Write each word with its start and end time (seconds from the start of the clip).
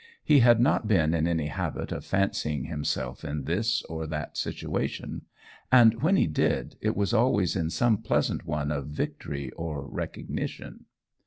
He 0.23 0.39
had 0.39 0.59
not 0.59 0.87
been 0.87 1.13
in 1.13 1.27
any 1.27 1.45
habit 1.45 1.91
of 1.91 2.03
fancying 2.03 2.63
himself 2.63 3.23
in 3.23 3.43
this 3.43 3.83
or 3.83 4.07
that 4.07 4.35
situation 4.35 5.27
and 5.71 6.01
when 6.01 6.15
he 6.15 6.25
did, 6.25 6.75
it 6.81 6.95
was 6.97 7.13
always 7.13 7.55
in 7.55 7.69
some 7.69 7.99
pleasant 7.99 8.43
one 8.43 8.71
of 8.71 8.87
victory 8.87 9.51
or 9.51 9.87
recognition. 9.87 10.85